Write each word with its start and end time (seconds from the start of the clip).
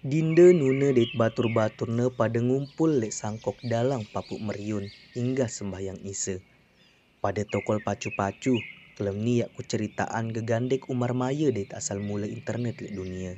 Dinda 0.00 0.48
nuna 0.56 0.96
det 0.96 1.12
batur-baturna 1.12 2.08
pada 2.08 2.40
ngumpul 2.40 3.04
lek 3.04 3.12
sangkok 3.12 3.60
dalang 3.60 4.08
papuk 4.08 4.40
meriun 4.40 4.88
hingga 5.12 5.44
sembahyang 5.44 6.00
isa. 6.08 6.40
Pada 7.20 7.44
tokol 7.44 7.84
pacu-pacu, 7.84 8.64
kelem 8.96 9.20
ni 9.20 9.44
yak 9.44 9.52
ku 9.52 9.60
ceritaan 9.60 10.32
gegandek 10.32 10.88
Umar 10.88 11.12
Maya 11.12 11.52
det 11.52 11.76
asal 11.76 12.00
mula 12.00 12.24
internet 12.24 12.80
lek 12.80 12.96
dunia. 12.96 13.36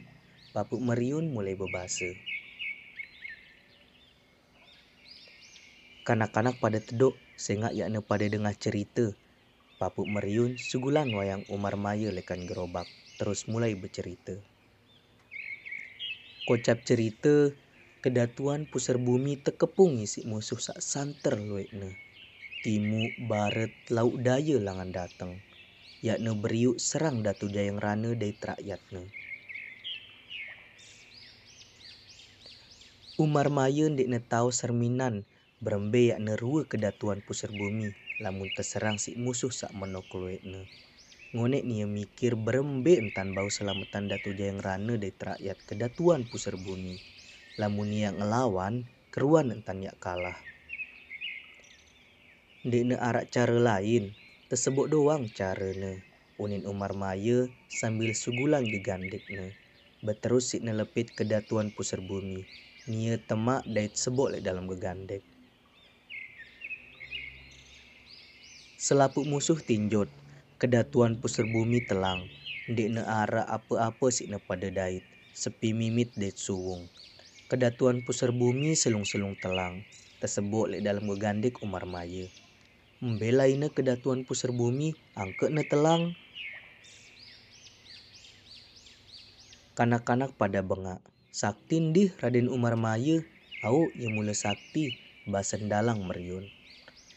Papuk 0.54 0.78
meriun 0.78 1.34
mulai 1.34 1.58
berbahasa. 1.58 2.14
Kanak-kanak 6.06 6.62
pada 6.62 6.78
teduk, 6.78 7.18
sengak 7.34 7.74
yakna 7.74 8.06
pada 8.06 8.30
dengar 8.30 8.54
cerita. 8.54 9.10
Papuk 9.82 10.06
meriun 10.06 10.62
sugulan 10.62 11.10
wayang 11.10 11.42
Umar 11.50 11.74
Maya 11.74 12.14
lekan 12.14 12.46
gerobak, 12.46 12.86
terus 13.18 13.50
mulai 13.50 13.74
bercerita. 13.74 14.51
Kocap 16.42 16.82
cerita 16.82 17.54
kedatuan 18.02 18.66
pusar 18.66 18.98
bumi 18.98 19.38
terkepung 19.38 20.02
isi 20.02 20.26
musuh 20.26 20.58
sak 20.58 20.82
santer 20.82 21.38
luekna. 21.38 21.94
Timu, 22.66 23.14
barat, 23.14 23.70
lauk 23.94 24.18
daya 24.18 24.58
langan 24.58 24.90
datang. 24.90 25.38
Yakna 26.02 26.34
beriuk 26.34 26.82
serang 26.82 27.22
datu 27.22 27.46
jayang 27.46 27.78
rana 27.78 28.10
dari 28.18 28.34
terakyatna. 28.34 29.06
Umar 33.22 33.46
Maya 33.46 33.86
ndik 33.86 34.10
ne 34.10 34.18
tahu 34.18 34.50
serminan 34.50 35.22
berembe 35.62 36.10
yakna 36.10 36.34
rua 36.34 36.66
kedatuan 36.66 37.22
pusar 37.22 37.54
bumi 37.54 37.94
lamun 38.18 38.50
terserang 38.50 38.98
si 38.98 39.14
musuh 39.14 39.54
sak 39.54 39.70
menok 39.78 40.10
ngonek 41.32 41.64
nia 41.64 41.88
mikir 41.88 42.36
berembe 42.36 43.00
entan 43.00 43.32
bau 43.32 43.48
selamatan 43.48 44.04
datu 44.04 44.36
jayang 44.36 44.60
rana 44.60 45.00
dari 45.00 45.16
terakyat 45.16 45.58
kedatuan 45.64 46.28
pusar 46.28 46.60
bumi. 46.60 47.00
Lamun 47.56 47.88
nia 47.88 48.12
ngelawan, 48.12 48.84
keruan 49.08 49.48
entan 49.48 49.80
yak 49.80 49.96
kalah. 49.96 50.36
Dek 52.68 52.84
ne 52.84 52.96
arak 53.00 53.32
cara 53.32 53.56
lain, 53.56 54.12
tersebut 54.52 54.92
doang 54.92 55.32
cara 55.32 55.72
ne. 55.72 56.04
Unin 56.36 56.68
Umar 56.68 56.92
Maya 56.92 57.48
sambil 57.72 58.12
sugulang 58.12 58.68
digandek 58.68 59.24
ne. 59.32 59.56
Berterus 60.04 60.52
si 60.52 60.60
ne 60.60 60.76
lepit 60.76 61.16
kedatuan 61.16 61.72
pusar 61.72 62.04
bumi. 62.04 62.44
Nia 62.92 63.16
temak 63.16 63.64
dait 63.64 63.96
sebok 63.96 64.36
le 64.36 64.38
dalam 64.44 64.68
gegandek. 64.68 65.24
Selapuk 68.76 69.22
musuh 69.24 69.56
tinjot, 69.62 70.10
kedatuan 70.62 71.18
pusar 71.18 71.50
bumi 71.50 71.82
telang. 71.82 72.30
Ne 72.70 73.02
ara 73.02 73.42
apa-apa 73.50 74.14
si 74.14 74.30
ne 74.30 74.38
pada 74.38 74.70
dait. 74.70 75.02
Sepi 75.34 75.74
mimit 75.74 76.14
det 76.14 76.38
suwung. 76.38 76.86
Kedatuan 77.50 78.06
pusar 78.06 78.30
bumi 78.30 78.78
selung-selung 78.78 79.34
telang. 79.42 79.82
Tersebut 80.22 80.70
lek 80.70 80.86
dalam 80.86 81.10
gegandek 81.10 81.58
Umar 81.66 81.82
Maya. 81.82 82.30
Membela 83.02 83.50
ina 83.50 83.74
kedatuan 83.74 84.22
pusar 84.22 84.54
bumi, 84.54 84.94
angke 85.18 85.50
ne 85.50 85.66
telang. 85.66 86.14
Kanak-kanak 89.74 90.38
pada 90.38 90.62
bengak. 90.62 91.02
Sakti 91.34 91.82
ndih 91.82 92.14
Raden 92.22 92.46
Umar 92.46 92.78
Maya, 92.78 93.18
au 93.66 93.90
yang 93.98 94.14
mula 94.14 94.30
sakti, 94.30 94.94
basan 95.26 95.66
dalang 95.66 96.06
meriun. 96.06 96.61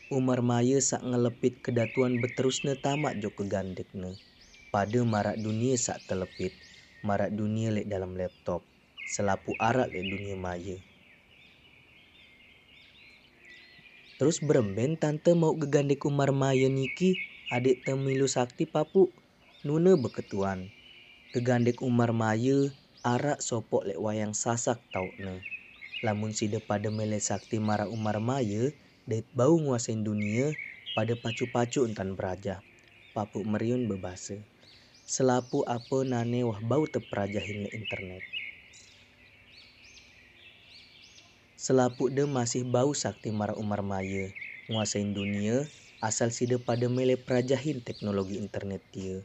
Umar 0.05 0.45
Maya 0.45 0.77
sak 0.77 1.01
ngelepit 1.01 1.65
kedatuan 1.65 2.21
berterusnya 2.21 2.77
tamak 2.77 3.17
jo 3.17 3.33
kegandeknya. 3.33 4.21
Pada 4.69 5.01
marak 5.01 5.41
dunia 5.41 5.73
sak 5.81 6.05
telepit. 6.05 6.53
Marak 7.01 7.33
dunia 7.33 7.73
lek 7.73 7.89
dalam 7.89 8.13
laptop. 8.13 8.61
Selapu 9.01 9.57
arak 9.57 9.89
lek 9.89 10.05
dunia 10.05 10.37
maya. 10.37 10.77
Terus 14.21 14.45
beremben 14.45 14.93
tante 14.93 15.33
mau 15.33 15.57
gegandek 15.57 16.05
Umar 16.05 16.29
Maya 16.29 16.69
niki 16.69 17.25
adik 17.49 17.81
temilu 17.81 18.29
sakti 18.29 18.69
papu. 18.69 19.09
Nuna 19.65 19.97
beketuan. 19.97 20.69
Gegandek 21.33 21.81
Umar 21.81 22.13
Maya 22.13 22.77
arak 23.01 23.41
sopok 23.41 23.89
lek 23.89 23.97
wayang 23.97 24.37
sasak 24.37 24.85
tau 24.93 25.17
ne. 25.17 25.41
Lamun 26.05 26.29
sida 26.29 26.61
pada 26.61 26.93
mele 26.93 27.17
sakti 27.17 27.57
marah 27.57 27.89
Umar 27.89 28.21
Maya, 28.21 28.69
Dait 29.05 29.29
bau 29.37 29.53
nguasain 29.61 30.01
dunia 30.01 30.57
pada 30.97 31.13
pacu-pacu 31.13 31.85
entan 31.85 32.17
beraja. 32.17 32.65
Papu 33.13 33.45
meriun 33.45 33.85
bebasa. 33.85 34.41
Selapu 35.05 35.61
apa 35.69 36.01
nane 36.01 36.41
wah 36.41 36.57
bau 36.57 36.89
terperaja 36.89 37.37
hingga 37.37 37.69
internet. 37.69 38.25
Selapu 41.53 42.09
de 42.09 42.25
masih 42.25 42.65
bau 42.65 42.97
sakti 42.97 43.29
marah 43.29 43.53
Umar 43.53 43.85
Maya. 43.85 44.33
Nguasain 44.65 45.13
dunia 45.13 45.69
asal 46.01 46.33
sida 46.33 46.57
pada 46.57 46.89
mele 46.89 47.13
perajahin 47.13 47.85
teknologi 47.85 48.41
internet 48.41 48.81
dia. 48.89 49.21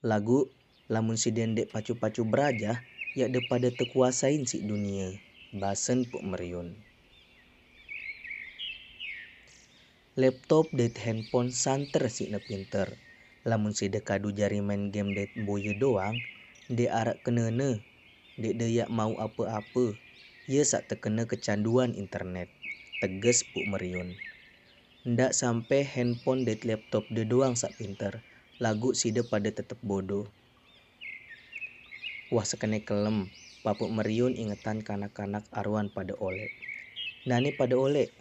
Lagu 0.00 0.48
lamun 0.88 1.20
si 1.20 1.36
dendek 1.36 1.68
pacu-pacu 1.68 2.24
beraja 2.24 2.88
ya 3.12 3.28
de 3.28 3.44
pada 3.44 3.68
terkuasain 3.68 4.48
si 4.48 4.64
dunia. 4.64 5.20
Basen 5.52 6.08
puk 6.08 6.24
meriun. 6.24 6.91
Laptop 10.12 10.68
det 10.76 10.92
handphone 11.00 11.48
santer 11.48 12.04
si 12.12 12.28
na 12.28 12.36
pinter. 12.36 13.00
Lamun 13.48 13.72
si 13.72 13.88
dekadu 13.88 14.28
jari 14.28 14.60
main 14.60 14.92
game 14.92 15.16
det 15.16 15.32
boye 15.32 15.72
doang, 15.72 16.20
de 16.68 16.84
arak 16.92 17.24
kena 17.24 17.48
ne. 17.48 17.80
Dek 18.36 18.60
de 18.60 18.68
yak 18.68 18.92
mau 18.92 19.16
apa-apa. 19.16 19.96
Ia 20.52 20.68
sak 20.68 20.92
terkena 20.92 21.24
kecanduan 21.24 21.96
internet. 21.96 22.52
Teges 23.00 23.40
puk 23.40 23.64
meriun. 23.64 24.12
Ndak 25.08 25.32
sampai 25.32 25.80
handphone 25.80 26.44
det 26.44 26.60
laptop 26.68 27.08
de 27.08 27.24
doang 27.24 27.56
sak 27.56 27.72
pinter. 27.80 28.20
Lagu 28.60 28.92
si 28.92 29.16
de 29.16 29.24
pada 29.24 29.48
tetep 29.48 29.80
bodoh. 29.80 30.28
Wah 32.28 32.44
sekene 32.44 32.84
kelem. 32.84 33.32
Papuk 33.64 33.88
meriun 33.88 34.36
ingetan 34.36 34.84
kanak-kanak 34.84 35.48
aruan 35.56 35.88
pada 35.88 36.12
oleh. 36.20 36.52
Nani 37.24 37.56
pada 37.56 37.80
oleh. 37.80 38.12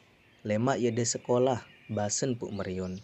Lemak 0.48 0.80
ya 0.80 0.90
de 0.90 1.06
sekolah 1.06 1.71
basen 1.92 2.40
puk 2.40 2.56
meriun. 2.56 3.04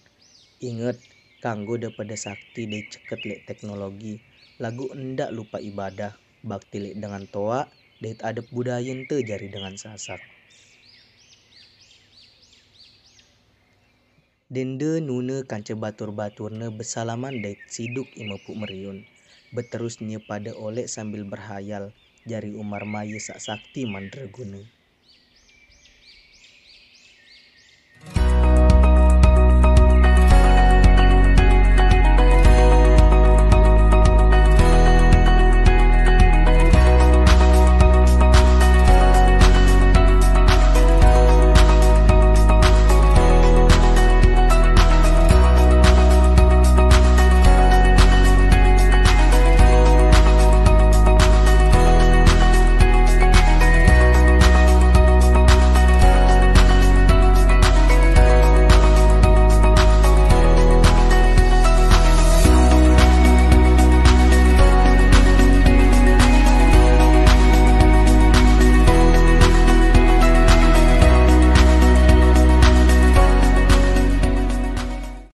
Ingat, 0.63 0.95
kanggo 1.43 1.75
daripada 1.75 2.15
sakti 2.15 2.71
de 2.71 2.87
ceket 2.87 3.27
lek 3.27 3.43
teknologi. 3.43 4.23
Lagu 4.57 4.87
endak 4.95 5.35
lupa 5.35 5.59
ibadah, 5.59 6.15
bakti 6.41 6.79
lek 6.79 6.95
dengan 6.95 7.27
toa, 7.27 7.67
det 7.99 8.23
adep 8.23 8.47
budaya 8.49 8.88
ente 8.88 9.19
jari 9.21 9.51
dengan 9.51 9.75
sasak. 9.75 10.23
Dende 14.47 15.03
nuna 15.03 15.44
kanca 15.44 15.75
batur-baturna 15.75 16.71
bersalaman 16.71 17.44
dait 17.44 17.59
siduk 17.67 18.07
ima 18.15 18.39
puk 18.39 18.56
meriun. 18.56 19.03
Berterusnya 19.51 20.23
pada 20.23 20.56
oleh 20.56 20.88
sambil 20.88 21.27
berhayal 21.27 21.91
jari 22.23 22.56
Umar 22.56 22.88
Maya 22.88 23.19
sak 23.19 23.44
sakti 23.44 23.83
mandraguna. 23.83 24.76